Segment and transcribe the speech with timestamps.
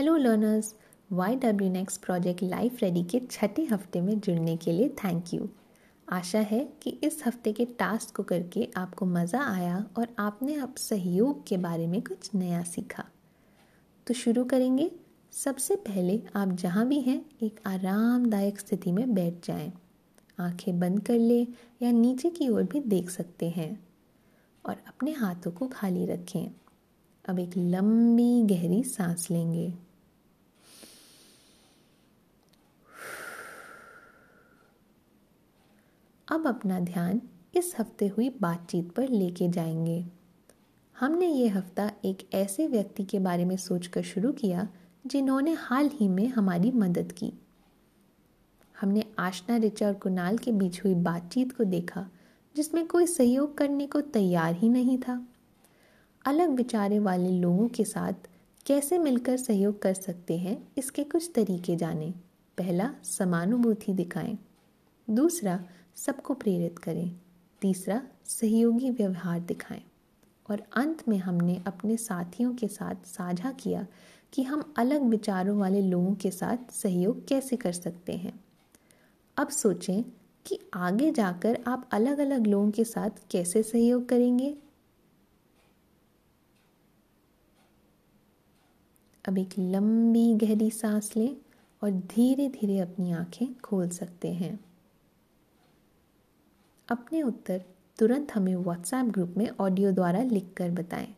[0.00, 0.74] Learners
[1.12, 5.48] Y W next project life ready के छठे हफ़्ते में जुड़ने के लिए थैंक यू
[6.12, 10.74] आशा है कि इस हफ़्ते के टास्क को करके आपको मज़ा आया और आपने अब
[10.74, 13.04] सहयोग के बारे में कुछ नया सीखा।
[14.06, 14.90] तो शुरू करेंगे।
[15.32, 19.72] सबसे पहले आप जहाँ भी हैं, एक आरामदायक स्थिति में बैठ जाएँ।
[20.40, 21.46] आँखें बंद कर ले
[21.82, 23.86] या नीचे की ओर भी देख सकते हैं
[24.66, 26.50] और अपने हाथों को खाली रखें।
[27.28, 29.74] अब एक लंबी गहरी सांस लेंगे।
[36.28, 37.20] अब अपना ध्यान
[37.54, 40.06] इस हफ़्ते हुई बातचीत पर लेके जाएँगे।
[40.98, 44.68] हमने ये हफ़्ता एक ऐसे व्यक्ति के बारे में सोचकर शुरू किया,
[45.06, 47.32] जिन्होंने हाल ही में हमारी मदद की।
[48.80, 52.10] हमने आशना रिचा और कुणाल के बीच हुई बातचीत को देखा,
[52.56, 55.26] जिसमें कोई सहयोग करने को तैयार ही नहीं था।
[56.26, 58.12] अलग विचारे वाले लोगों के साथ
[58.66, 62.14] कैसे मिलकर सहयोग कर सकते हैं, इसके कुछ तरीके जाने।
[62.58, 64.38] पहला, समानुभूति दिखाएँ।
[65.10, 65.64] दूसरा,
[65.96, 67.20] सबको प्रेरित करें।
[67.60, 69.82] तीसरा, सहयोगी व्यवहार दिखाएँ।
[70.50, 73.86] और अंत में हमने अपने साथियों के साथ साझा किया
[74.32, 78.44] कि हम अलग विचारों वाले लोगों के साथ सहयोग कैसे कर सकते हैं।
[79.36, 80.02] अब सोचें
[80.46, 84.56] कि आगे जाकर आप अलग अलग लोगों के साथ कैसे सहयोग करेंगे?
[89.24, 91.36] अब एक लंबी गहरी सांस लें
[91.82, 94.58] और धीरे धीरे अपनी आँखें खोल सकते हैं।
[96.88, 97.64] अपने उत्तर
[97.98, 101.14] तुरंत हमें व्हाट्सएप ग्रुप में ऑडियो द्वारा लिखकर बताएँ।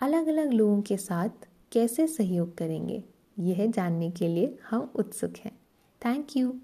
[0.00, 3.02] अलग अलग लोगों के साथ कैसे सहयोग करेंगे,
[3.38, 5.52] यह जानने के लिए हम उत्सुक हैं।
[6.02, 6.54] Thank you